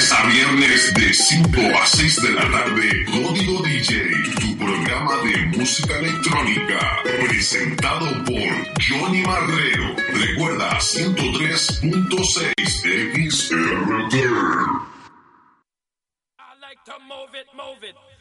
lunes 0.00 0.12
a 0.12 0.26
viernes 0.26 0.92
de 0.94 1.12
5 1.12 1.60
a 1.78 1.86
6 1.86 2.22
de 2.22 2.30
la 2.30 2.50
tarde, 2.50 3.04
Código 3.04 3.62
DJ, 3.62 4.10
tu 4.40 4.56
programa 4.56 5.16
de 5.22 5.36
música 5.58 5.98
electrónica, 5.98 7.02
presentado 7.02 8.06
por 8.24 8.48
Johnny 8.80 9.20
Marrero. 9.22 9.94
Recuerda 10.14 10.78
103.6 10.78 13.30
XRT. 13.30 14.14
I 16.38 16.54
like 16.60 16.82
to 16.86 16.98
move 17.06 17.34
it, 17.34 17.48
move 17.54 17.82
it. 17.82 17.94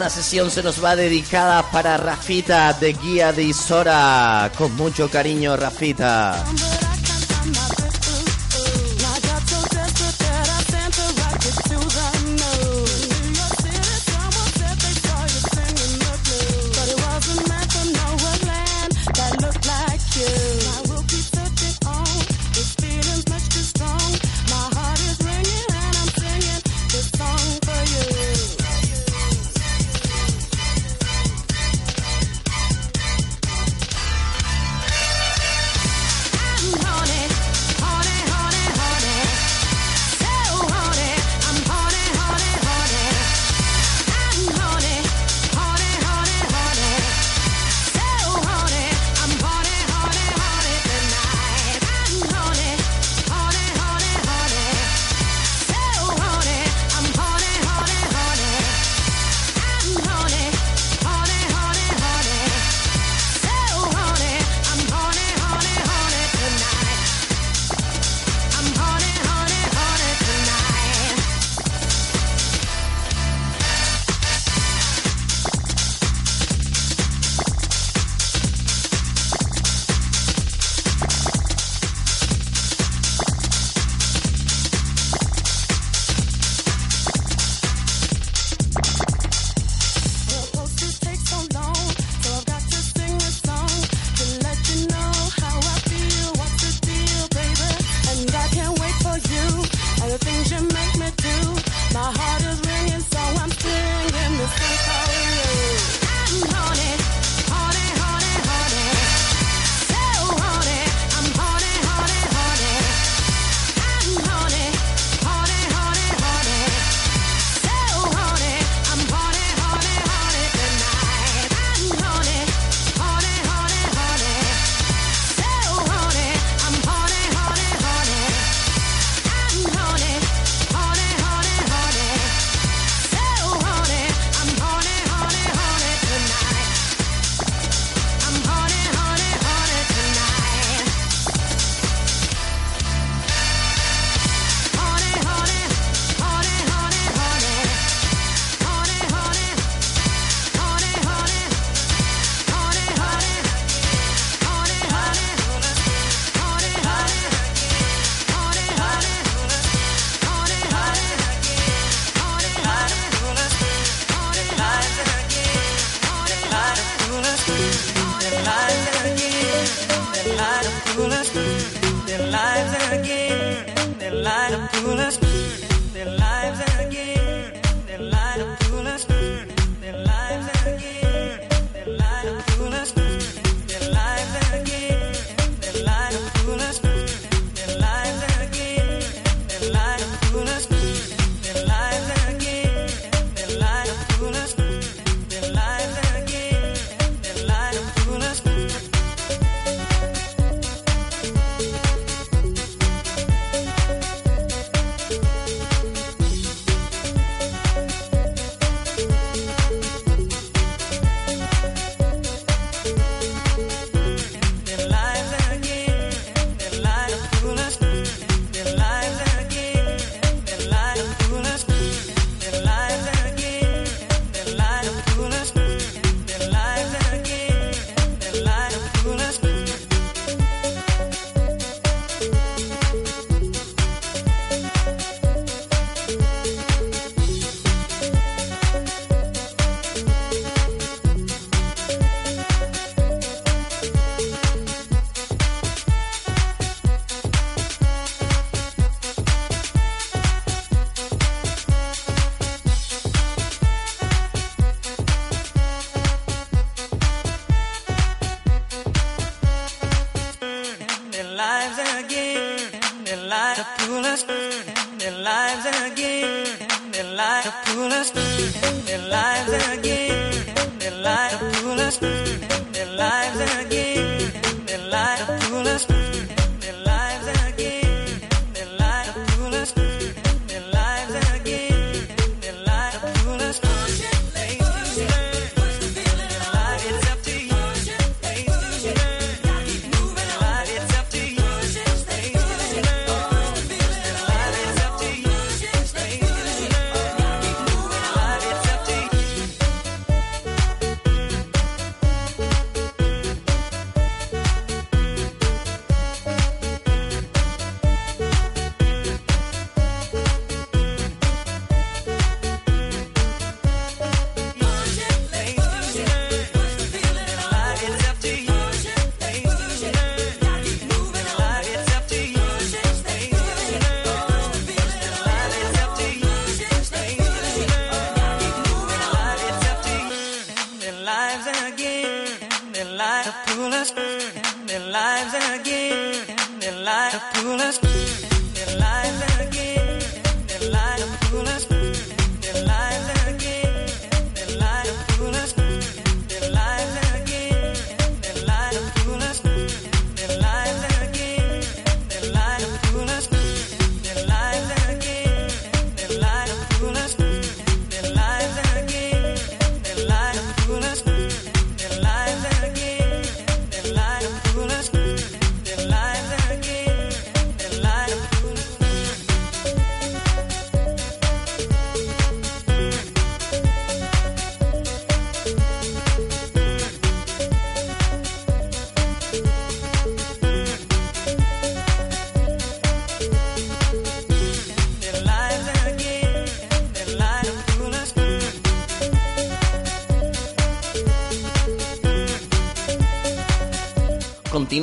Esta 0.00 0.08
sesión 0.08 0.50
se 0.50 0.62
nos 0.62 0.82
va 0.82 0.96
dedicada 0.96 1.62
para 1.70 1.98
Rafita 1.98 2.72
de 2.72 2.94
Guía 2.94 3.34
de 3.34 3.42
Isora. 3.42 4.50
Con 4.56 4.74
mucho 4.74 5.10
cariño, 5.10 5.58
Rafita. 5.58 6.42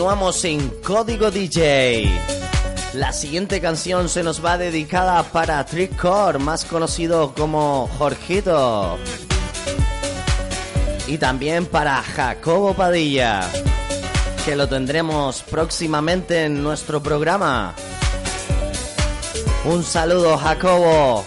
continuamos 0.08 0.46
en 0.46 0.70
Código 0.84 1.32
DJ. 1.32 2.10
La 2.94 3.12
siguiente 3.12 3.60
canción 3.60 4.08
se 4.08 4.24
nos 4.24 4.44
va 4.44 4.58
dedicada 4.58 5.22
para 5.22 5.66
Trickcore, 5.66 6.40
más 6.40 6.64
conocido 6.64 7.34
como 7.34 7.90
Jorgito. 7.98 8.98
Y 11.08 11.18
también 11.18 11.66
para 11.66 12.02
Jacobo 12.02 12.74
Padilla, 12.74 13.42
que 14.46 14.56
lo 14.56 14.70
tendremos 14.70 15.42
próximamente 15.42 16.46
en 16.46 16.64
nuestro 16.64 17.04
programa. 17.04 17.76
Un 19.66 19.84
saludo, 19.84 20.38
Jacobo. 20.38 21.26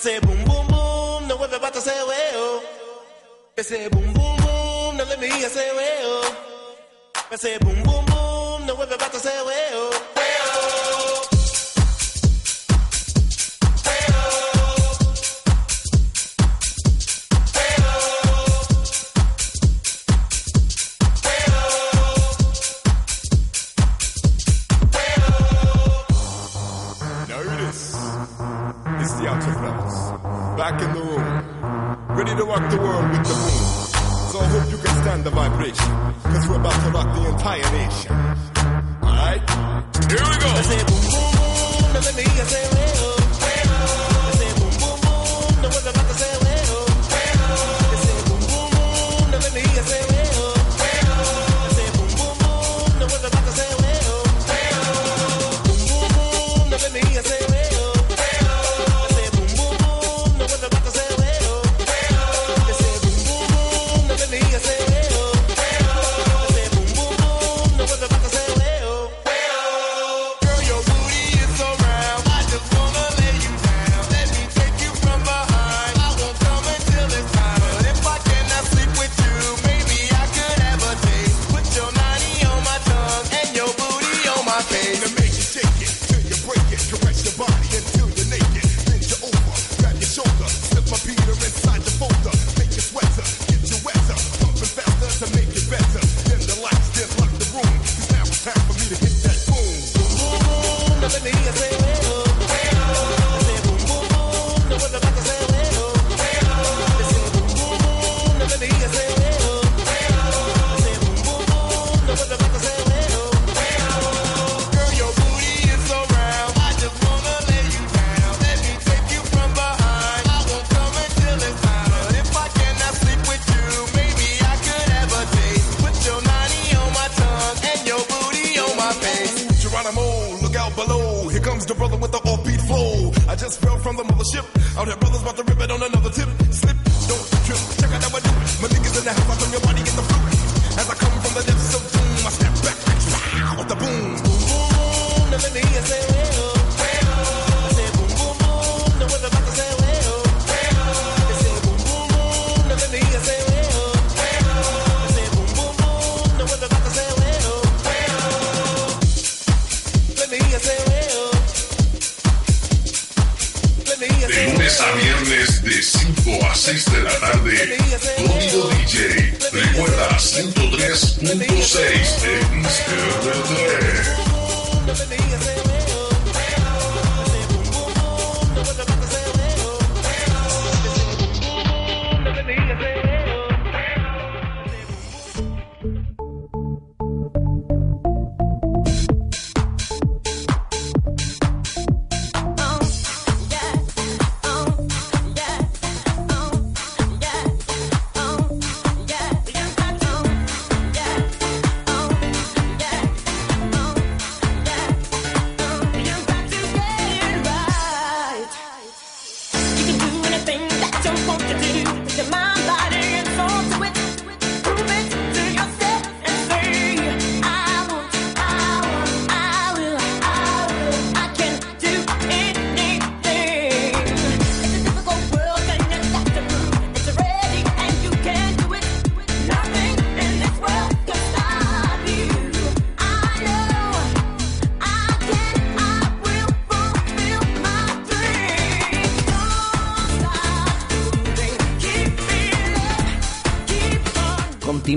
say 0.00 0.18
boom 0.20 0.44
boom 0.44 0.66
boom, 0.68 1.28
no 1.28 1.36
web 1.36 1.52
about 1.52 1.74
to 1.74 1.80
say 1.80 2.02
well. 2.08 2.62
I 3.58 3.62
say 3.62 3.86
boom 3.90 4.14
boom 4.14 4.36
boom, 4.38 4.96
no 4.96 5.04
let 5.04 5.20
me 5.20 5.28
hear 5.28 5.48
say 5.50 5.70
well. 5.76 6.36
I 7.30 7.36
say 7.36 7.58
boom 7.58 7.82
boom 7.82 8.06
boom, 8.06 8.66
no 8.66 8.74
web 8.76 8.90
about 8.90 9.12
to 9.12 9.18
say 9.18 9.42
well. 9.44 10.09
the 35.30 35.36
vibration. 35.36 36.12
Cause 36.22 36.48
we're 36.48 36.56
about 36.56 36.84
to 36.84 36.90
rock 36.90 37.14
the 37.14 37.28
entire 37.28 37.72
nation. 37.72 38.19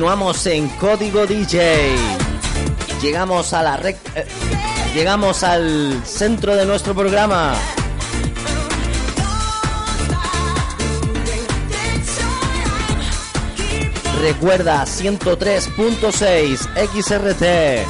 continuamos 0.03 0.45
en 0.47 0.67
Código 0.67 1.25
DJ. 1.25 1.95
Llegamos 3.01 3.53
a 3.53 3.63
la 3.63 3.77
rec... 3.77 3.95
Eh, 4.15 4.25
llegamos 4.93 5.43
al 5.43 6.01
centro 6.05 6.57
de 6.57 6.65
nuestro 6.65 6.93
programa. 6.93 7.53
Recuerda 14.19 14.83
103.6 14.83 16.57
XRT. 16.91 17.87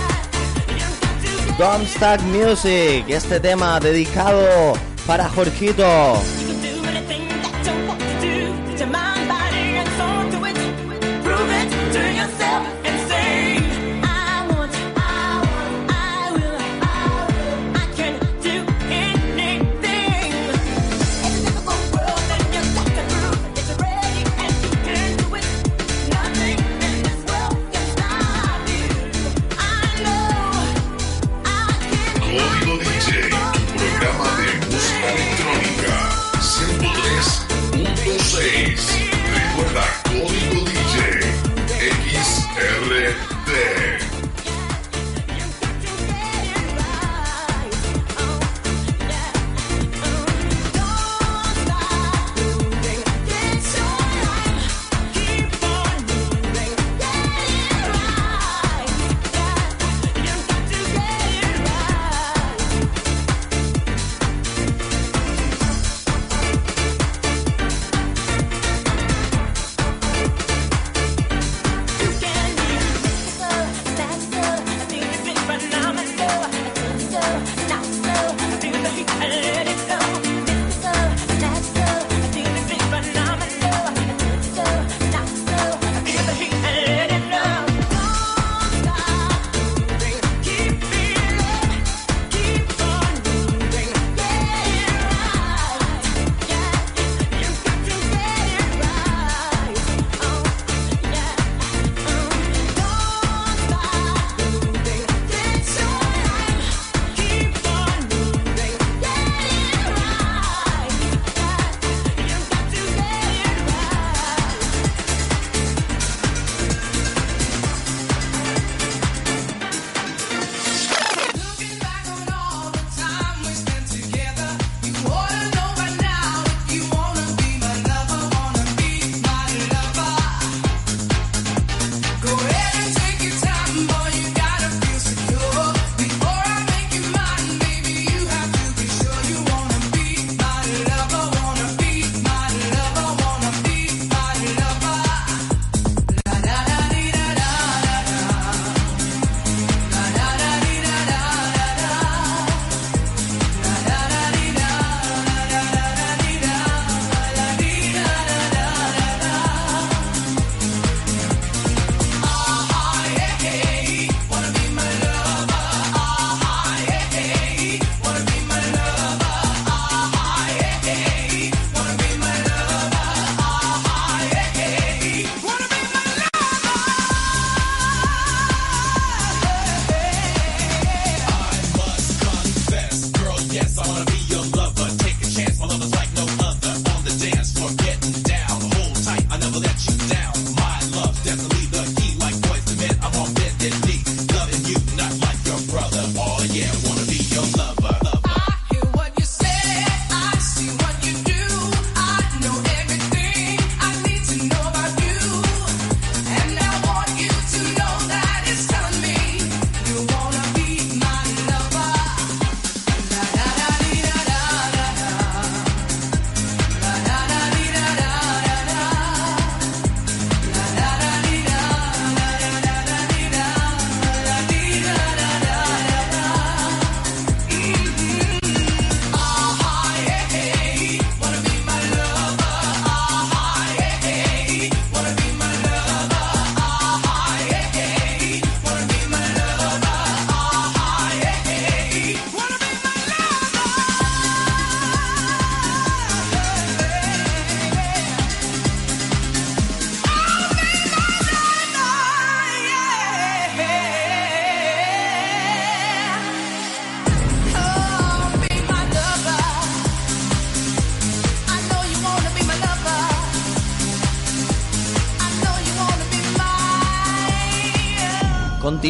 Don't 1.58 2.21
Music, 2.26 3.06
este 3.08 3.39
tema 3.39 3.80
dedicado 3.80 4.76
para 5.08 5.28
Jorgito. 5.30 6.21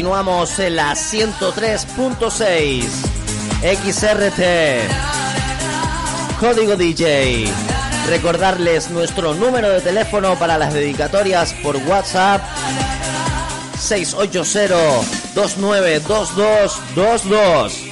Continuamos 0.04 0.58
en 0.58 0.76
la 0.76 0.92
103.6 0.92 2.84
XRT. 3.62 4.42
Código 6.38 6.76
DJ. 6.76 7.50
Recordarles 8.10 8.90
nuestro 8.90 9.32
número 9.32 9.70
de 9.70 9.80
teléfono 9.80 10.38
para 10.38 10.58
las 10.58 10.74
dedicatorias 10.74 11.54
por 11.62 11.78
WhatsApp 11.88 12.42
680 13.78 14.76
292222. 15.34 17.83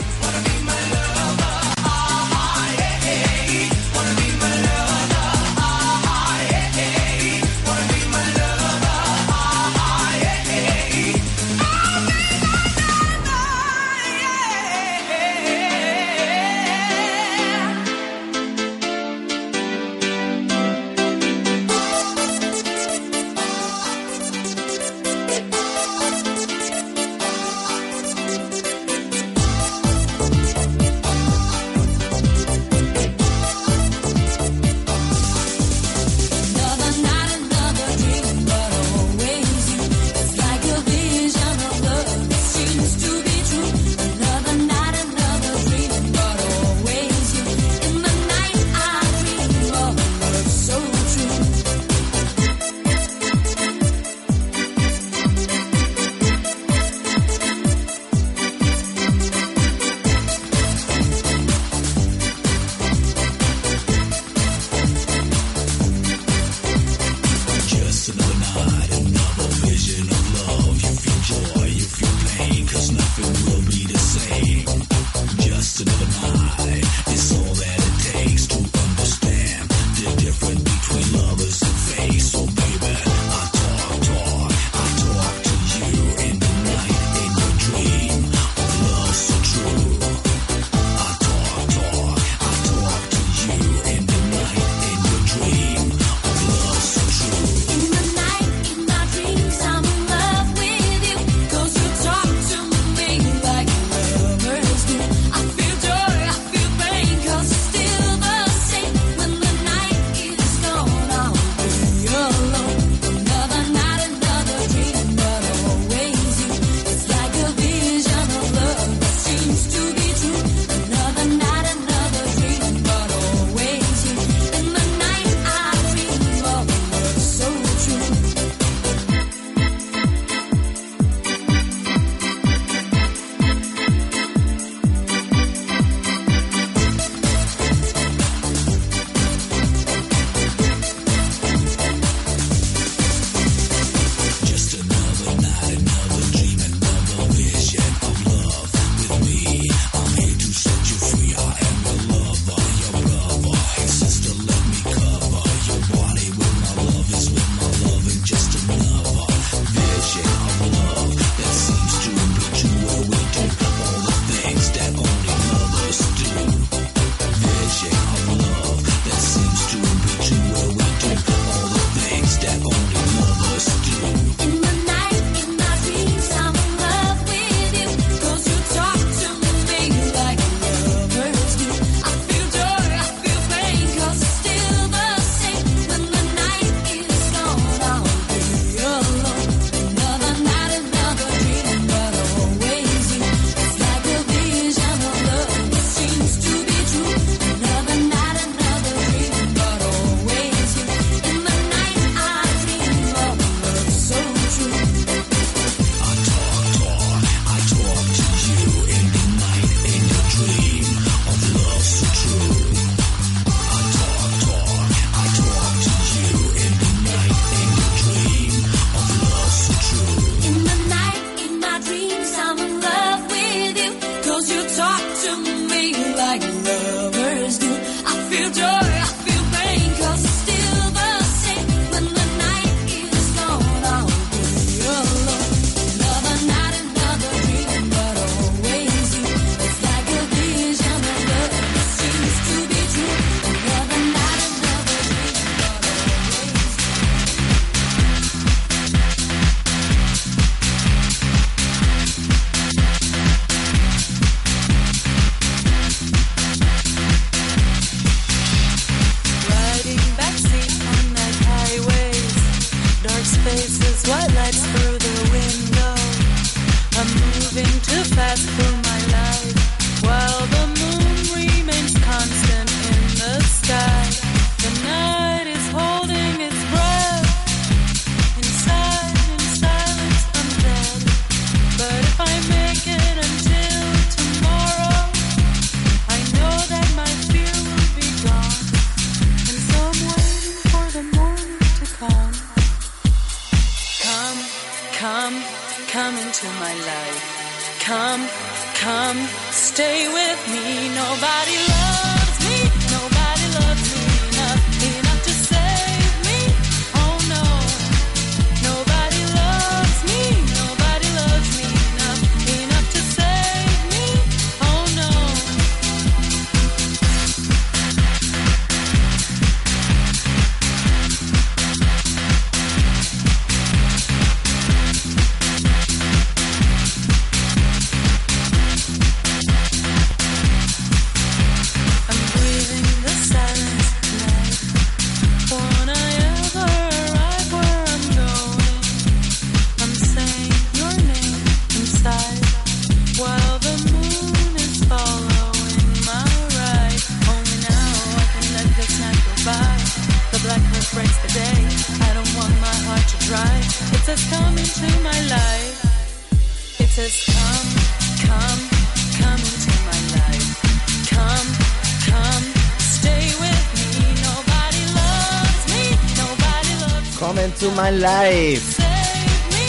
Live 368.02 368.62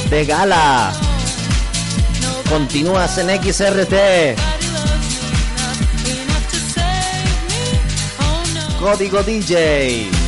de 0.10 0.26
gala. 0.26 0.92
Continúas 2.50 3.16
en 3.20 3.30
XRT. 3.30 3.94
Código 8.80 9.22
DJ. 9.22 10.23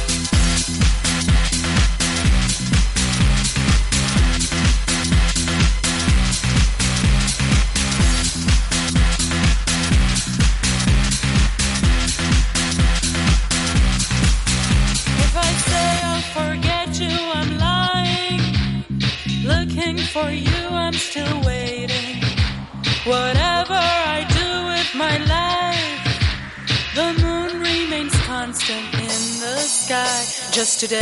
Yesterday 30.77 30.97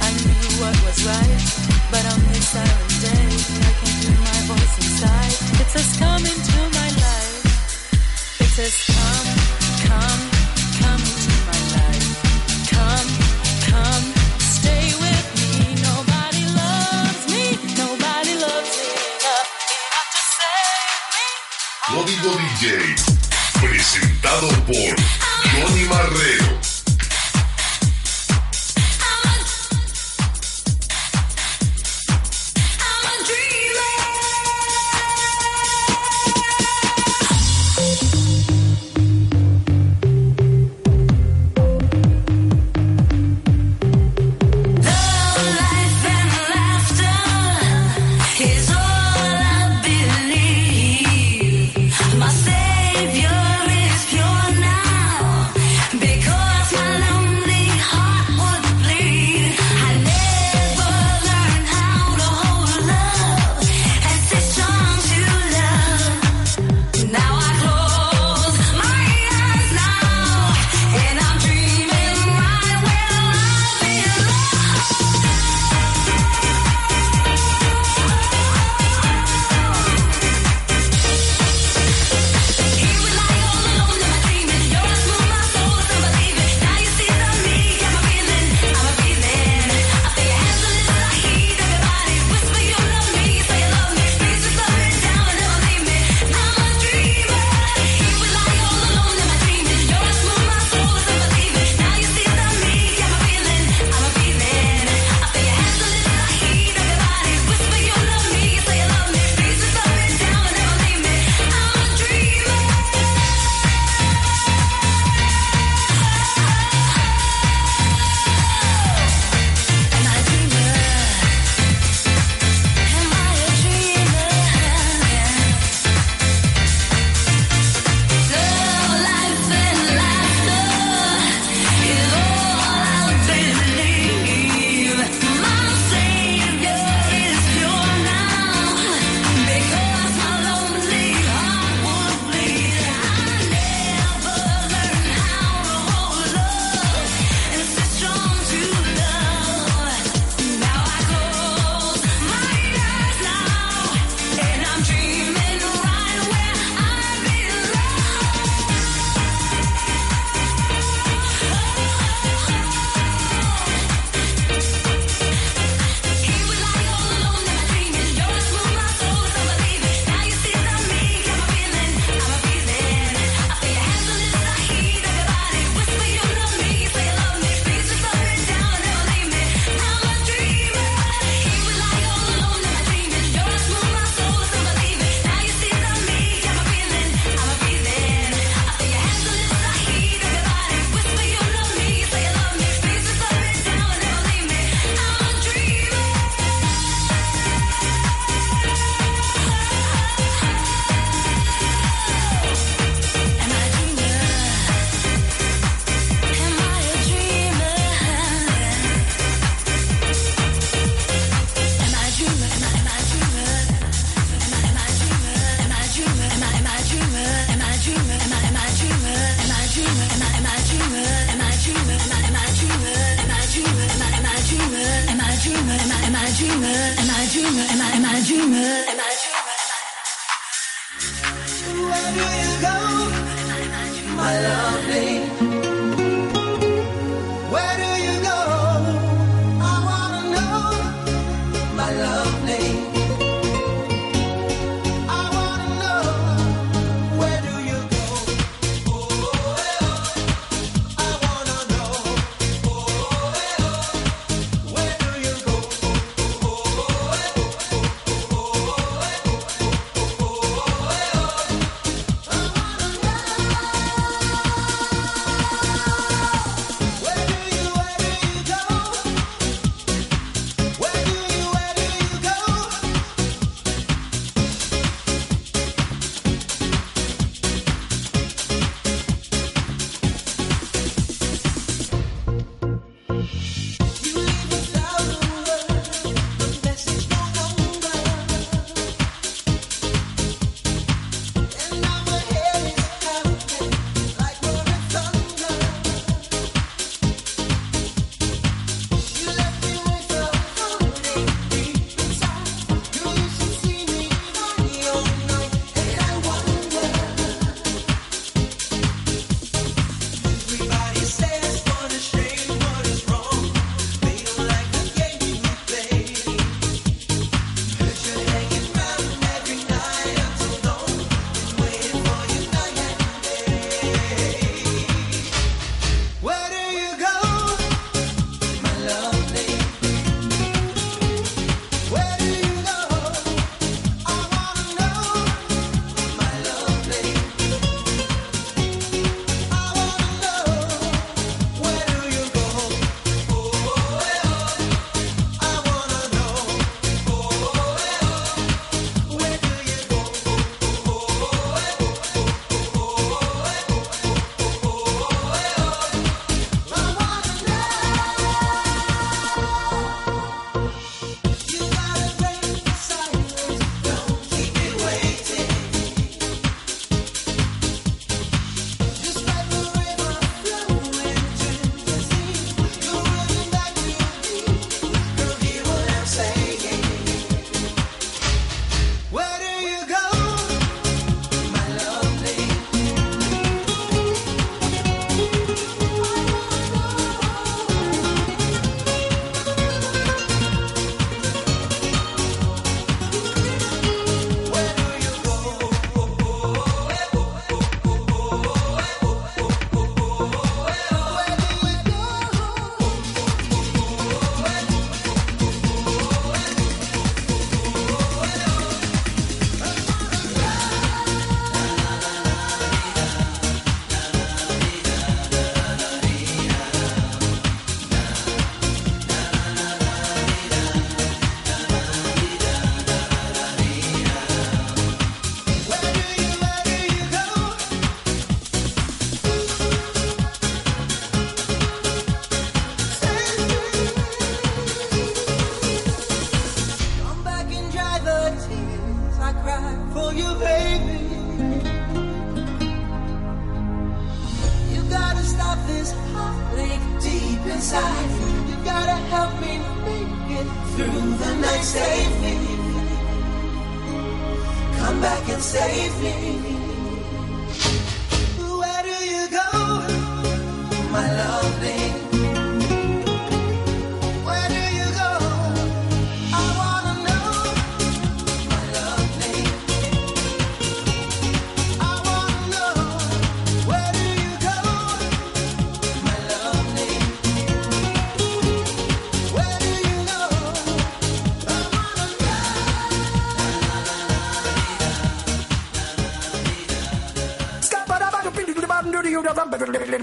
I 0.00 0.10
knew 0.12 0.64
what 0.64 0.82
was 0.82 1.04
right. 1.04 1.33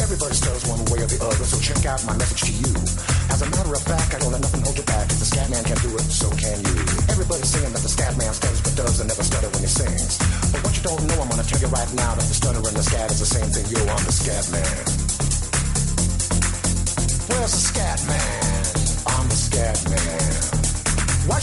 Everybody 0.00 0.34
one 0.66 0.84
way 0.90 1.04
or 1.04 1.08
the 1.08 1.20
other, 1.22 1.44
so 1.44 1.60
check 1.60 1.86
out 1.86 2.04
my 2.04 2.16
message 2.16 2.42
to 2.48 2.52
you. 2.52 2.74
As 3.30 3.42
a 3.42 3.48
matter 3.50 3.72
of 3.72 3.82
fact, 3.82 4.14
I 4.14 4.18
don't 4.18 4.32
let 4.32 4.40
nothing 4.40 4.62
hold 4.62 4.76
you 4.76 4.82
back. 4.84 5.06
If 5.10 5.18
the 5.20 5.24
scat 5.24 5.50
man 5.50 5.62
can 5.64 5.78
do 5.78 5.94
it, 5.94 6.02
so 6.02 6.28
can 6.34 6.58
you. 6.60 6.76
Everybody's 7.12 7.48
saying 7.48 7.72
that 7.72 7.82
the 7.82 7.88
scat 7.88 8.16
man 8.18 8.32
stutters 8.34 8.60
but 8.60 9.06
never 9.06 9.22
stutter 9.22 9.48
when 9.48 9.62
he 9.62 9.70
sings. 9.70 10.18
But 10.50 10.64
what 10.64 10.76
you 10.76 10.82
don't 10.82 11.04
know, 11.06 11.22
I'm 11.22 11.28
gonna 11.28 11.44
tell 11.44 11.60
you 11.60 11.68
right 11.68 11.92
now 11.94 12.14
that 12.14 12.26
the 12.26 12.34
stutter 12.34 12.58
and 12.58 12.76
the 12.76 12.82
scat 12.82 13.10
is 13.10 13.20
the 13.20 13.26
same 13.26 13.48
thing. 13.54 13.66
Yo, 13.70 13.80
on 13.86 14.02
the 14.04 14.12
scat 14.12 14.50
man. 14.50 14.99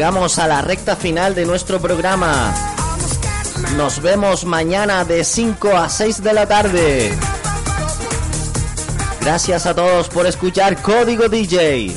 Llegamos 0.00 0.38
a 0.38 0.48
la 0.48 0.62
recta 0.62 0.96
final 0.96 1.34
de 1.34 1.44
nuestro 1.44 1.78
programa. 1.78 2.54
Nos 3.76 4.00
vemos 4.00 4.46
mañana 4.46 5.04
de 5.04 5.24
5 5.24 5.76
a 5.76 5.90
6 5.90 6.22
de 6.22 6.32
la 6.32 6.46
tarde. 6.46 7.12
Gracias 9.20 9.66
a 9.66 9.74
todos 9.74 10.08
por 10.08 10.26
escuchar 10.26 10.80
Código 10.80 11.28
DJ 11.28 11.92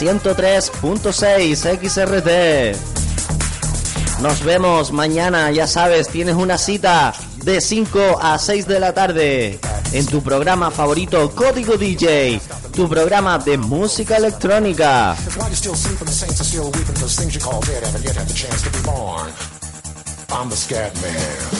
103.6 0.00 2.74
XRT. 2.74 4.22
Nos 4.22 4.42
vemos 4.42 4.90
mañana, 4.90 5.52
ya 5.52 5.68
sabes, 5.68 6.08
tienes 6.08 6.34
una 6.34 6.58
cita 6.58 7.14
de 7.44 7.60
5 7.60 8.18
a 8.20 8.40
6 8.40 8.66
de 8.66 8.80
la 8.80 8.92
tarde 8.92 9.60
en 9.92 10.06
tu 10.06 10.22
programa 10.22 10.70
favorito 10.70 11.30
Código 11.34 11.76
DJ, 11.76 12.40
tu 12.74 12.88
programa 12.88 13.38
de 13.38 13.58
música 13.58 14.16
electrónica. 14.16 15.16
Still 16.50 16.66
weeping, 16.72 16.94
because 16.94 17.14
things 17.14 17.32
you 17.32 17.40
call 17.40 17.60
dead 17.60 17.84
haven't 17.84 18.02
yet 18.02 18.16
had 18.16 18.26
the 18.26 18.34
chance 18.34 18.62
to 18.62 18.70
be 18.70 18.82
born. 18.82 19.30
I'm 20.30 20.50
the 20.50 20.56
scat 20.56 20.92
man. 21.00 21.59